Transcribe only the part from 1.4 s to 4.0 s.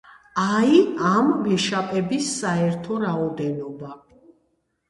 ვეშაპების საერთო რაოდენობა.